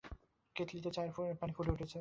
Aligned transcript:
কেতলিতে 0.55 0.89
চায়ের 0.91 1.11
পানি 1.39 1.51
ফুটে 1.53 1.71
উঠেছে। 1.71 1.89